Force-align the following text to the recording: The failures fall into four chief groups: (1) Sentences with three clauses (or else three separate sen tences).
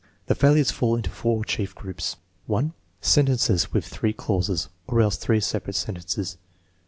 The 0.25 0.33
failures 0.33 0.71
fall 0.71 0.95
into 0.95 1.11
four 1.11 1.45
chief 1.45 1.75
groups: 1.75 2.15
(1) 2.47 2.73
Sentences 3.01 3.71
with 3.71 3.85
three 3.85 4.13
clauses 4.13 4.67
(or 4.87 4.99
else 4.99 5.15
three 5.15 5.39
separate 5.39 5.75
sen 5.75 5.93
tences). 5.93 6.37